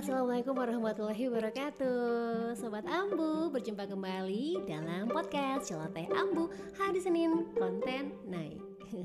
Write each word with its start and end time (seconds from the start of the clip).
Assalamualaikum 0.00 0.56
warahmatullahi 0.56 1.28
wabarakatuh 1.28 2.56
Sobat 2.56 2.88
Ambu, 2.88 3.52
berjumpa 3.52 3.84
kembali 3.84 4.64
dalam 4.64 5.12
podcast 5.12 5.68
Celoteh 5.68 6.08
Ambu 6.08 6.48
Hari 6.80 6.96
Senin, 7.04 7.44
konten 7.52 8.16
naik 8.24 8.56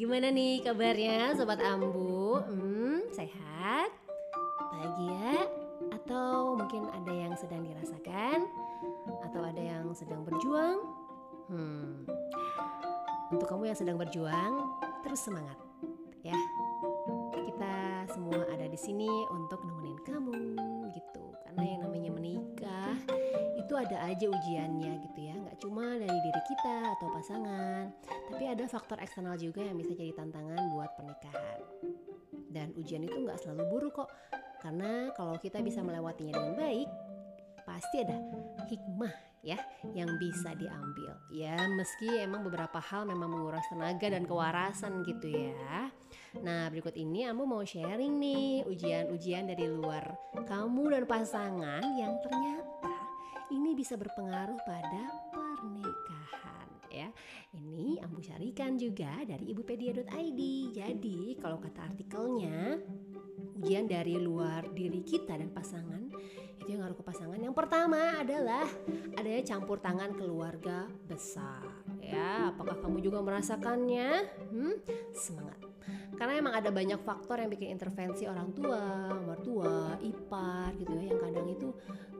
Gimana 0.00 0.32
nih 0.32 0.64
kabarnya 0.64 1.36
Sobat 1.36 1.60
Ambu? 1.60 2.40
Hmm, 2.40 3.12
sehat? 3.12 3.92
Bahagia? 4.72 5.44
Atau 5.92 6.56
mungkin 6.56 6.88
ada 6.88 7.12
yang 7.12 7.36
sedang 7.36 7.60
dirasakan? 7.60 8.48
Atau 9.28 9.44
ada 9.44 9.60
yang 9.60 9.92
sedang 9.92 10.24
berjuang? 10.24 10.80
Hmm, 11.52 12.08
untuk 13.28 13.52
kamu 13.52 13.68
yang 13.68 13.76
sedang 13.76 14.00
berjuang, 14.00 14.64
terus 15.04 15.20
semangat 15.20 15.60
sini 18.80 19.08
untuk 19.28 19.60
nemenin 19.60 20.00
kamu 20.08 20.40
gitu. 20.96 21.24
Karena 21.44 21.64
yang 21.76 21.80
namanya 21.84 22.10
menikah 22.16 22.96
itu 23.60 23.72
ada 23.76 24.08
aja 24.08 24.24
ujiannya 24.24 24.92
gitu 25.04 25.20
ya. 25.20 25.36
Nggak 25.36 25.58
cuma 25.60 25.84
dari 26.00 26.18
diri 26.24 26.42
kita 26.48 26.96
atau 26.96 27.06
pasangan 27.12 27.92
tapi 28.32 28.44
ada 28.48 28.64
faktor 28.64 28.96
eksternal 29.04 29.36
juga 29.36 29.60
yang 29.60 29.76
bisa 29.76 29.92
jadi 29.92 30.16
tantangan 30.16 30.72
buat 30.72 30.96
pernikahan. 30.96 31.60
Dan 32.48 32.72
ujian 32.80 33.04
itu 33.04 33.20
nggak 33.20 33.36
selalu 33.44 33.64
buruk 33.68 33.92
kok 34.00 34.10
karena 34.64 35.12
kalau 35.12 35.36
kita 35.36 35.60
bisa 35.60 35.84
melewatinya 35.84 36.40
dengan 36.40 36.54
baik 36.56 36.88
pasti 37.68 38.00
ada 38.00 38.16
hikmah 38.66 39.12
ya 39.44 39.60
yang 39.92 40.16
bisa 40.16 40.56
diambil. 40.56 41.20
Ya 41.36 41.60
meski 41.76 42.08
emang 42.16 42.48
beberapa 42.48 42.80
hal 42.80 43.04
memang 43.04 43.28
menguras 43.28 43.64
tenaga 43.68 44.08
dan 44.08 44.24
kewarasan 44.24 45.04
gitu 45.04 45.28
ya 45.28 45.92
Nah, 46.38 46.70
berikut 46.70 46.94
ini 46.94 47.26
Ambu 47.26 47.42
mau 47.42 47.66
sharing 47.66 48.14
nih 48.22 48.62
ujian-ujian 48.70 49.50
dari 49.50 49.66
luar 49.66 50.14
kamu 50.46 50.94
dan 50.94 51.04
pasangan 51.10 51.82
yang 51.98 52.14
ternyata 52.22 52.94
ini 53.50 53.74
bisa 53.74 53.98
berpengaruh 53.98 54.62
pada 54.62 55.02
pernikahan 55.34 56.68
ya. 56.86 57.10
Ini 57.50 57.98
Ambu 58.06 58.22
carikan 58.22 58.78
juga 58.78 59.26
dari 59.26 59.50
ibupedia.id. 59.50 60.40
Jadi, 60.70 61.34
kalau 61.42 61.58
kata 61.58 61.90
artikelnya 61.90 62.78
ujian 63.60 63.84
dari 63.84 64.16
luar 64.16 64.64
diri 64.72 65.04
kita 65.04 65.36
dan 65.36 65.52
pasangan 65.52 66.08
itu 66.60 66.76
yang 66.76 66.84
ngaruh 66.84 66.96
ke 66.96 67.04
pasangan. 67.04 67.40
Yang 67.40 67.56
pertama 67.56 68.20
adalah 68.20 68.64
adanya 69.16 69.42
campur 69.44 69.80
tangan 69.80 70.12
keluarga 70.16 70.88
besar. 71.08 71.64
Ya, 72.00 72.52
apakah 72.52 72.80
kamu 72.80 73.04
juga 73.04 73.20
merasakannya? 73.24 74.08
Hmm, 74.52 74.76
semangat 75.12 75.70
karena 76.20 76.36
emang 76.36 76.52
ada 76.52 76.68
banyak 76.68 77.00
faktor 77.00 77.40
yang 77.40 77.48
bikin 77.48 77.72
intervensi 77.72 78.28
orang 78.28 78.52
tua, 78.52 79.08
mertua, 79.24 79.96
ipar 80.04 80.76
gitu 80.76 80.92
ya 80.92 81.16
yang 81.16 81.20
kadang 81.20 81.48
itu 81.48 81.68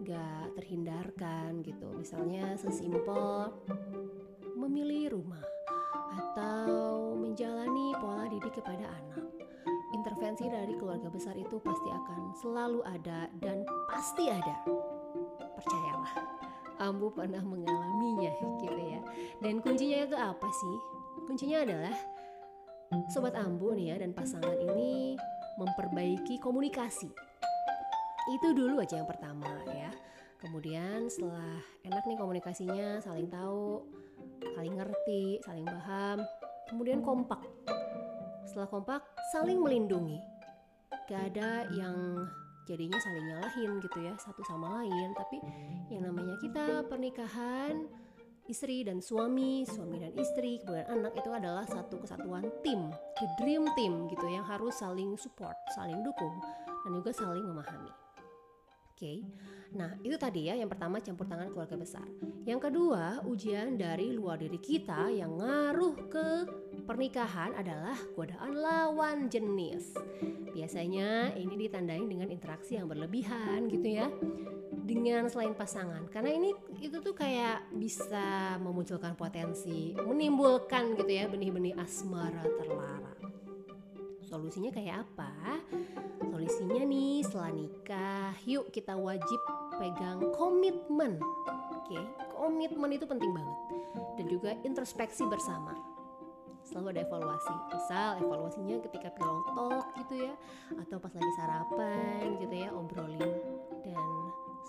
gak 0.09 0.57
terhindarkan 0.57 1.61
gitu. 1.61 1.85
Misalnya 1.93 2.57
sesimpel 2.57 3.53
memilih 4.57 5.21
rumah 5.21 5.45
atau 6.17 7.13
menjalani 7.13 7.93
pola 8.01 8.25
didik 8.33 8.57
kepada 8.57 8.89
anak. 8.89 9.40
Intervensi 10.21 10.53
dari 10.53 10.77
keluarga 10.77 11.09
besar 11.09 11.33
itu 11.33 11.57
pasti 11.65 11.89
akan 11.89 12.37
selalu 12.37 12.85
ada 12.85 13.25
dan 13.41 13.65
pasti 13.89 14.29
ada. 14.29 14.53
Percayalah, 15.57 16.13
Ambu 16.77 17.09
pernah 17.09 17.41
mengalaminya 17.41 18.29
gitu 18.61 18.83
ya. 18.85 19.01
Dan 19.41 19.65
kuncinya 19.65 20.05
itu 20.05 20.13
apa 20.21 20.45
sih? 20.45 20.77
Kuncinya 21.25 21.65
adalah 21.65 21.97
sobat 23.09 23.33
ambu 23.33 23.73
nih 23.73 23.97
ya 23.97 24.05
dan 24.05 24.13
pasangan 24.13 24.61
ini 24.61 25.17
memperbaiki 25.57 26.37
komunikasi. 26.37 27.09
Itu 28.37 28.53
dulu 28.53 28.77
aja 28.77 29.01
yang 29.01 29.09
pertama 29.09 29.49
ya. 29.73 29.89
Kemudian 30.37 31.09
setelah 31.09 31.65
enak 31.81 32.05
nih 32.05 32.21
komunikasinya, 32.21 33.01
saling 33.01 33.33
tahu, 33.33 33.89
saling 34.53 34.77
ngerti, 34.77 35.41
saling 35.49 35.65
paham, 35.65 36.21
kemudian 36.69 37.01
kompak. 37.01 37.41
Setelah 38.51 38.67
kompak, 38.67 39.07
saling 39.31 39.63
melindungi. 39.63 40.19
Gak 41.07 41.31
ada 41.31 41.71
yang 41.71 42.27
jadinya 42.67 42.99
saling 42.99 43.27
nyalahin 43.31 43.79
gitu 43.79 43.99
ya 44.03 44.15
satu 44.19 44.43
sama 44.43 44.83
lain, 44.83 45.15
tapi 45.15 45.39
yang 45.95 46.03
namanya 46.11 46.35
kita 46.43 46.83
pernikahan 46.91 47.87
istri 48.51 48.83
dan 48.83 48.99
suami, 48.99 49.63
suami 49.63 50.03
dan 50.03 50.11
istri, 50.19 50.59
kemudian 50.59 50.91
anak 50.91 51.15
itu 51.15 51.31
adalah 51.31 51.63
satu 51.63 52.03
kesatuan 52.03 52.43
tim, 52.67 52.91
the 53.23 53.27
dream 53.39 53.63
team 53.79 54.11
gitu 54.11 54.27
yang 54.27 54.43
harus 54.43 54.75
saling 54.83 55.15
support, 55.15 55.55
saling 55.79 56.03
dukung 56.03 56.35
dan 56.83 56.91
juga 56.99 57.15
saling 57.15 57.47
memahami. 57.47 57.95
Oke, 58.91 59.07
okay. 59.07 59.19
nah 59.73 59.95
itu 60.03 60.19
tadi 60.19 60.51
ya 60.51 60.59
yang 60.59 60.69
pertama 60.69 60.99
campur 60.99 61.25
tangan 61.25 61.49
keluarga 61.55 61.79
besar. 61.79 62.05
Yang 62.45 62.69
kedua 62.69 63.25
ujian 63.25 63.79
dari 63.79 64.13
luar 64.13 64.37
diri 64.43 64.61
kita 64.61 65.09
yang 65.09 65.39
ngaruh 65.41 65.97
ke 66.11 66.27
pernikahan 66.91 67.55
adalah 67.55 67.95
godaan 68.19 68.59
lawan 68.59 69.31
jenis. 69.31 69.95
Biasanya 70.51 71.39
ini 71.39 71.55
ditandai 71.55 72.03
dengan 72.03 72.27
interaksi 72.27 72.75
yang 72.75 72.91
berlebihan 72.91 73.71
gitu 73.71 73.95
ya. 73.95 74.11
Dengan 74.75 75.31
selain 75.31 75.55
pasangan. 75.55 76.11
Karena 76.11 76.35
ini 76.35 76.51
itu 76.83 76.99
tuh 76.99 77.15
kayak 77.15 77.71
bisa 77.79 78.59
memunculkan 78.59 79.15
potensi 79.15 79.95
menimbulkan 79.95 80.99
gitu 80.99 81.15
ya 81.15 81.31
benih-benih 81.31 81.79
asmara 81.79 82.43
terlarang. 82.59 83.23
Solusinya 84.27 84.75
kayak 84.75 85.07
apa? 85.07 85.63
Solusinya 86.27 86.83
nih 86.83 87.23
setelah 87.23 87.55
nikah 87.55 88.35
yuk 88.51 88.67
kita 88.75 88.99
wajib 88.99 89.39
pegang 89.79 90.27
komitmen. 90.35 91.23
Oke 91.71 91.95
okay? 91.95 92.03
komitmen 92.35 92.99
itu 92.99 93.07
penting 93.07 93.31
banget. 93.31 93.59
Dan 94.19 94.27
juga 94.27 94.51
introspeksi 94.67 95.23
bersama 95.31 95.90
selalu 96.71 96.87
ada 96.95 97.01
evaluasi 97.03 97.55
misal 97.75 98.11
evaluasinya 98.23 98.77
ketika 98.87 99.11
pillow 99.19 99.43
talk 99.51 99.87
gitu 100.07 100.31
ya 100.31 100.35
atau 100.79 101.03
pas 101.03 101.11
lagi 101.11 101.33
sarapan 101.35 102.39
gitu 102.39 102.55
ya 102.55 102.71
obrolin 102.71 103.31
dan 103.83 104.07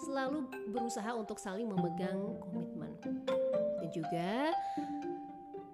selalu 0.01 0.49
berusaha 0.73 1.13
untuk 1.13 1.37
saling 1.37 1.69
memegang 1.69 2.41
komitmen 2.41 2.97
dan 3.77 3.89
juga 3.93 4.49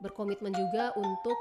berkomitmen 0.04 0.52
juga 0.52 0.92
untuk 1.00 1.38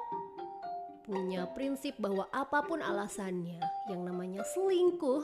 punya 1.07 1.47
prinsip 1.55 1.95
bahwa 2.03 2.27
apa 2.35 2.67
pun 2.67 2.83
alasannya 2.83 3.63
yang 3.87 4.03
namanya 4.03 4.43
selingkuh 4.43 5.23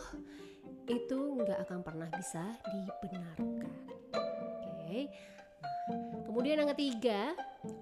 itu 0.87 1.19
nggak 1.43 1.59
akan 1.67 1.81
pernah 1.83 2.09
bisa 2.11 2.43
dibenarkan. 2.71 3.71
Oke. 4.15 5.11
Nah, 5.91 6.23
kemudian 6.27 6.63
yang 6.63 6.71
ketiga, 6.75 7.35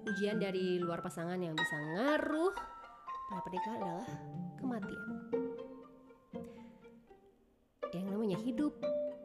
ujian 0.07 0.41
dari 0.41 0.81
luar 0.81 1.03
pasangan 1.05 1.37
yang 1.37 1.53
bisa 1.53 1.75
ngaruh 1.77 2.53
pada 3.31 3.41
pernikahan 3.45 3.79
adalah 3.81 4.09
kematian. 4.57 5.09
Yang 7.91 8.05
namanya 8.07 8.37
hidup 8.41 8.73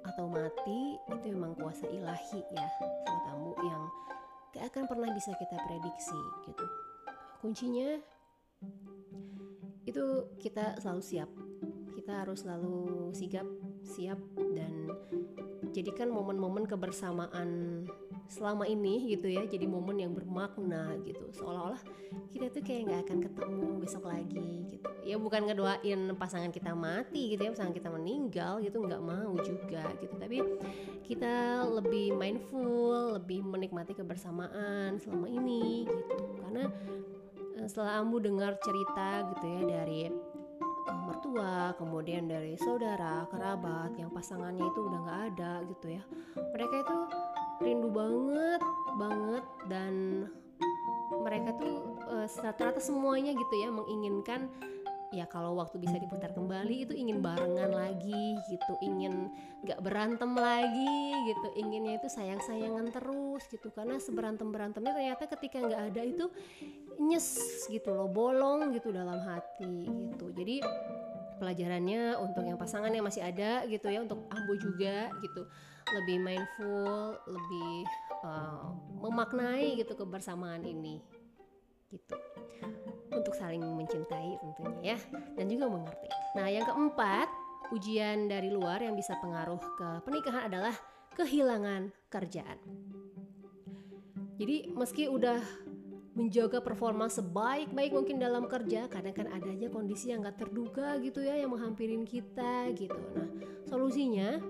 atau 0.06 0.30
mati 0.30 0.96
itu 1.12 1.26
memang 1.34 1.52
kuasa 1.58 1.84
ilahi 1.90 2.40
ya 2.54 2.66
sobat 2.78 3.20
tamu 3.26 3.52
yang 3.66 3.82
gak 4.54 4.70
akan 4.72 4.84
pernah 4.88 5.10
bisa 5.12 5.34
kita 5.34 5.56
prediksi 5.66 6.20
gitu 6.46 6.66
kuncinya 7.42 8.00
itu 9.84 10.04
kita 10.40 10.78
selalu 10.80 11.02
siap 11.02 11.30
kita 11.98 12.22
harus 12.24 12.46
selalu 12.46 13.10
sigap 13.12 13.46
siap 13.82 14.18
dan 14.54 14.72
jadikan 15.76 16.08
momen-momen 16.08 16.64
kebersamaan 16.64 17.84
selama 18.26 18.64
ini 18.64 19.12
gitu 19.12 19.28
ya 19.28 19.44
jadi 19.44 19.68
momen 19.68 20.00
yang 20.00 20.16
bermakna 20.16 20.96
gitu. 21.04 21.28
Seolah-olah 21.36 21.78
kita 22.32 22.48
tuh 22.48 22.64
kayak 22.64 22.88
nggak 22.88 23.00
akan 23.04 23.18
ketemu 23.28 23.68
besok 23.76 24.08
lagi 24.08 24.50
gitu. 24.72 24.88
Ya 25.04 25.20
bukan 25.20 25.44
ngedoain 25.46 26.16
pasangan 26.16 26.48
kita 26.48 26.72
mati 26.72 27.36
gitu 27.36 27.44
ya 27.44 27.50
pasangan 27.52 27.76
kita 27.76 27.92
meninggal 27.92 28.64
gitu 28.64 28.80
nggak 28.80 29.04
mau 29.04 29.36
juga 29.44 29.84
gitu. 30.00 30.14
Tapi 30.16 30.40
kita 31.04 31.68
lebih 31.68 32.16
mindful 32.16 33.20
lebih 33.20 33.44
menikmati 33.44 33.92
kebersamaan 33.92 34.96
selama 34.96 35.28
ini 35.28 35.84
gitu. 35.84 36.24
Karena 36.40 36.64
eh, 37.60 37.68
setelah 37.68 38.00
Ambu 38.00 38.18
dengar 38.24 38.56
cerita 38.64 39.28
gitu 39.36 39.44
ya 39.44 39.62
dari 39.68 40.08
mertua, 40.86 41.74
kemudian 41.74 42.30
dari 42.30 42.54
saudara, 42.58 43.26
kerabat 43.30 43.94
yang 43.98 44.10
pasangannya 44.14 44.62
itu 44.62 44.80
udah 44.86 44.98
nggak 45.02 45.20
ada 45.34 45.52
gitu 45.66 45.86
ya. 45.98 46.02
Mereka 46.54 46.74
itu 46.86 46.96
rindu 47.62 47.88
banget 47.88 48.62
banget 49.00 49.44
dan 49.68 49.92
mereka 51.22 51.54
tuh 51.56 51.96
uh, 52.10 52.26
rata-rata 52.42 52.82
semuanya 52.82 53.32
gitu 53.32 53.54
ya 53.56 53.70
menginginkan 53.70 54.50
ya 55.16 55.24
kalau 55.24 55.56
waktu 55.56 55.80
bisa 55.80 55.96
diputar 55.96 56.36
kembali 56.36 56.84
itu 56.84 56.92
ingin 56.92 57.24
barengan 57.24 57.72
lagi 57.72 58.36
gitu 58.52 58.72
ingin 58.84 59.32
gak 59.64 59.80
berantem 59.80 60.36
lagi 60.36 61.00
gitu 61.24 61.48
inginnya 61.56 61.96
itu 61.96 62.08
sayang 62.12 62.38
sayangan 62.44 62.92
terus 62.92 63.48
gitu. 63.48 63.72
Karena 63.72 63.96
seberantem 63.96 64.52
berantemnya 64.52 64.92
ternyata 64.92 65.24
ketika 65.24 65.64
nggak 65.64 65.82
ada 65.92 66.02
itu 66.04 66.26
nyes 67.00 67.40
gitu 67.72 67.96
loh 67.96 68.12
bolong 68.12 68.76
gitu 68.76 68.92
dalam 68.92 69.16
hati 69.24 69.88
gitu. 69.88 70.28
Jadi 70.36 70.60
pelajarannya 71.40 72.20
untuk 72.20 72.44
yang 72.44 72.60
pasangan 72.60 72.92
yang 72.92 73.04
masih 73.08 73.24
ada 73.24 73.64
gitu 73.64 73.88
ya 73.88 74.04
untuk 74.04 74.20
ambu 74.28 74.54
juga 74.60 75.08
gitu. 75.24 75.48
Lebih 75.96 76.18
mindful 76.20 77.16
lebih 77.24 77.88
uh, 78.20 78.68
memaknai 79.00 79.80
gitu 79.80 79.96
kebersamaan 79.96 80.66
ini 80.66 81.00
gitu 81.86 82.18
untuk 83.16 83.34
saling 83.34 83.64
mencintai 83.64 84.36
tentunya 84.38 84.94
ya 84.94 84.98
dan 85.34 85.46
juga 85.48 85.66
mengerti. 85.72 86.08
Nah 86.36 86.46
yang 86.52 86.64
keempat 86.68 87.28
ujian 87.74 88.30
dari 88.30 88.52
luar 88.52 88.78
yang 88.84 88.94
bisa 88.94 89.18
pengaruh 89.18 89.58
ke 89.58 89.88
pernikahan 90.06 90.46
adalah 90.52 90.74
kehilangan 91.16 91.90
kerjaan. 92.12 92.58
Jadi 94.36 94.68
meski 94.76 95.08
udah 95.08 95.40
menjaga 96.16 96.64
performa 96.64 97.12
sebaik-baik 97.12 97.92
mungkin 97.92 98.16
dalam 98.16 98.48
kerja 98.48 98.88
kadang 98.88 99.12
kan 99.12 99.28
ada 99.28 99.52
aja 99.52 99.68
kondisi 99.68 100.12
yang 100.12 100.24
gak 100.24 100.48
terduga 100.48 100.96
gitu 101.00 101.20
ya 101.20 101.36
yang 101.36 101.52
menghampirin 101.52 102.08
kita 102.08 102.72
gitu. 102.72 102.96
Nah 103.16 103.28
solusinya 103.68 104.40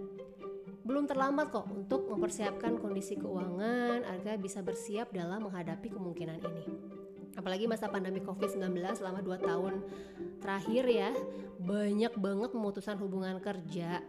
belum 0.87 1.11
terlambat 1.11 1.51
kok 1.51 1.67
untuk 1.67 2.07
mempersiapkan 2.07 2.79
kondisi 2.79 3.19
keuangan 3.19 4.07
agar 4.07 4.39
bisa 4.39 4.63
bersiap 4.63 5.11
dalam 5.11 5.43
menghadapi 5.43 5.91
kemungkinan 5.91 6.39
ini 6.39 6.65
apalagi 7.37 7.69
masa 7.69 7.87
pandemi 7.87 8.25
COVID-19 8.25 8.73
selama 8.97 9.21
2 9.23 9.39
tahun 9.45 9.75
terakhir 10.43 10.85
ya 10.89 11.11
banyak 11.63 12.13
banget 12.19 12.51
pemutusan 12.53 12.97
hubungan 13.01 13.39
kerja 13.39 14.03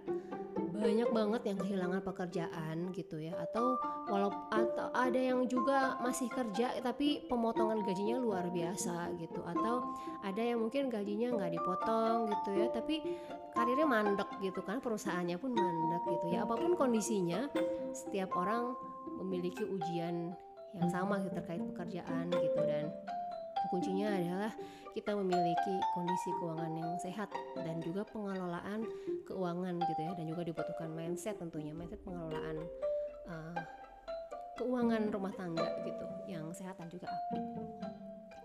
banyak 0.78 1.10
banget 1.10 1.42
yang 1.50 1.58
kehilangan 1.58 2.02
pekerjaan 2.06 2.94
gitu 2.94 3.18
ya. 3.18 3.34
Atau 3.42 3.82
walau 4.08 4.30
atau 4.54 4.94
ada 4.94 5.18
yang 5.18 5.50
juga 5.50 5.98
masih 6.00 6.30
kerja 6.30 6.78
tapi 6.86 7.26
pemotongan 7.26 7.82
gajinya 7.82 8.22
luar 8.22 8.48
biasa 8.54 9.18
gitu. 9.18 9.42
Atau 9.44 9.98
ada 10.22 10.42
yang 10.42 10.62
mungkin 10.62 10.94
gajinya 10.94 11.34
nggak 11.34 11.58
dipotong 11.58 12.30
gitu 12.30 12.50
ya 12.62 12.68
tapi 12.70 13.02
karirnya 13.58 13.90
mandek 13.90 14.30
gitu 14.40 14.62
kan 14.62 14.78
perusahaannya 14.78 15.38
pun 15.42 15.52
mandek 15.58 16.04
gitu 16.06 16.26
ya. 16.38 16.46
Apa 16.46 16.56
pun 16.56 16.78
kondisinya 16.78 17.50
setiap 17.92 18.38
orang 18.38 18.78
memiliki 19.18 19.66
ujian 19.66 20.38
yang 20.76 20.90
sama 20.92 21.24
gitu 21.24 21.38
terkait 21.40 21.64
pekerjaan 21.74 22.28
gitu 22.32 22.62
dan 22.68 22.92
kuncinya 23.72 24.08
adalah 24.16 24.52
kita 24.96 25.14
memiliki 25.14 25.76
kondisi 25.94 26.30
keuangan 26.42 26.74
yang 26.74 26.92
sehat 26.98 27.30
dan 27.62 27.78
juga 27.86 28.02
pengelolaan 28.10 28.82
keuangan 29.30 29.78
gitu 29.84 30.02
ya 30.02 30.12
dan 30.18 30.26
juga 30.26 30.42
dibutuhkan 30.48 30.90
mindset 30.90 31.38
tentunya 31.38 31.76
mindset 31.76 32.02
pengelolaan 32.02 32.58
uh, 33.30 33.58
keuangan 34.58 35.14
rumah 35.14 35.34
tangga 35.38 35.70
gitu 35.86 36.06
yang 36.26 36.50
sehat 36.50 36.76
dan 36.82 36.90
juga 36.90 37.06
apik. 37.06 37.46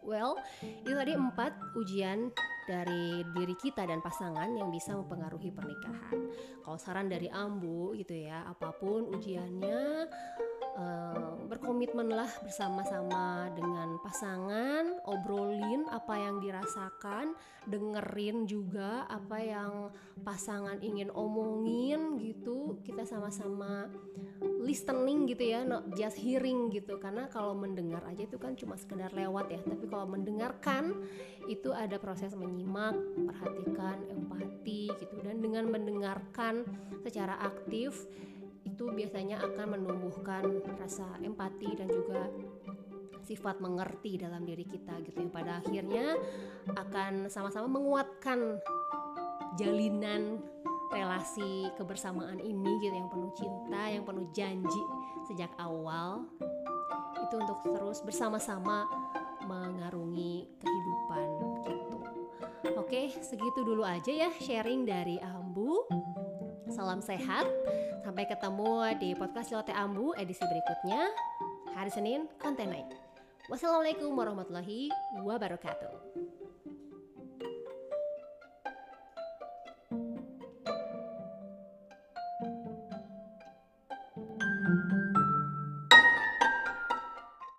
Well, 0.02 0.34
itu 0.60 0.92
tadi 0.92 1.14
empat 1.14 1.54
ujian 1.78 2.34
dari 2.66 3.22
diri 3.32 3.54
kita 3.56 3.86
dan 3.86 4.02
pasangan 4.02 4.50
yang 4.50 4.68
bisa 4.68 4.98
mempengaruhi 4.98 5.54
pernikahan. 5.54 6.18
Kalau 6.66 6.78
saran 6.78 7.06
dari 7.06 7.30
Ambu 7.30 7.94
gitu 7.96 8.12
ya, 8.12 8.44
apa 8.44 8.74
pun 8.76 9.08
ujiannya, 9.14 10.10
uh, 10.76 11.36
berkomitmenlah 11.48 12.28
bersama-sama 12.44 13.52
dengan 13.52 14.00
pasangan, 14.00 15.04
obrolin 15.04 15.84
apa 15.92 16.16
yang 16.16 16.40
dirasakan, 16.40 17.36
dengerin 17.68 18.48
juga 18.48 19.04
apa 19.08 19.38
yang 19.40 19.72
pasangan 20.24 20.80
ingin 20.80 21.12
omongin 21.12 22.16
gitu. 22.20 22.80
Kita 22.80 23.04
sama-sama 23.04 23.88
listening 24.62 25.28
gitu 25.28 25.44
ya, 25.52 25.60
not 25.66 25.84
just 25.92 26.16
hearing 26.16 26.72
gitu. 26.72 26.96
Karena 26.96 27.28
kalau 27.28 27.52
mendengar 27.52 28.02
aja 28.08 28.24
itu 28.24 28.38
kan 28.40 28.56
cuma 28.56 28.78
sekedar 28.80 29.12
lewat 29.12 29.52
ya, 29.52 29.60
tapi 29.60 29.84
kalau 29.90 30.08
mendengarkan 30.08 31.04
itu 31.50 31.74
ada 31.74 31.98
proses 31.98 32.32
menyimak, 32.38 32.94
perhatikan, 33.28 33.98
empati 34.08 34.94
gitu 34.98 35.16
dan 35.20 35.42
dengan 35.42 35.66
mendengarkan 35.68 36.64
secara 37.02 37.34
aktif 37.42 38.06
itu 38.62 38.84
biasanya 38.90 39.42
akan 39.42 39.78
menumbuhkan 39.78 40.44
rasa 40.78 41.06
empati 41.20 41.70
dan 41.76 41.88
juga 41.90 42.30
sifat 43.22 43.62
mengerti 43.62 44.18
dalam 44.18 44.42
diri 44.42 44.66
kita 44.66 44.98
gitu 45.06 45.22
yang 45.22 45.30
pada 45.30 45.62
akhirnya 45.62 46.18
akan 46.74 47.30
sama-sama 47.30 47.70
menguatkan 47.70 48.58
jalinan 49.54 50.42
relasi 50.92 51.72
kebersamaan 51.80 52.36
ini 52.42 52.72
gitu 52.84 52.92
yang 52.92 53.08
penuh 53.08 53.32
cinta, 53.32 53.82
yang 53.88 54.04
penuh 54.04 54.28
janji 54.36 54.82
sejak 55.24 55.48
awal 55.56 56.28
itu 57.22 57.34
untuk 57.40 57.58
terus 57.64 58.04
bersama-sama 58.04 58.84
mengarungi 59.48 60.52
kehidupan 60.60 61.26
gitu. 61.64 61.96
Oke, 62.76 63.08
segitu 63.24 63.64
dulu 63.64 63.82
aja 63.86 64.12
ya 64.12 64.30
sharing 64.36 64.84
dari 64.84 65.16
Ambu. 65.22 65.86
Salam 66.72 67.04
sehat. 67.04 67.44
Sampai 68.00 68.24
ketemu 68.24 68.96
di 68.96 69.12
podcast 69.12 69.52
Celote 69.52 69.76
Ambu 69.76 70.16
edisi 70.16 70.40
berikutnya. 70.40 71.04
Hari 71.76 71.92
Senin, 71.92 72.24
konten 72.40 72.72
naik. 72.72 72.88
Wassalamualaikum 73.52 74.16
warahmatullahi 74.16 74.88
wabarakatuh. 75.20 76.41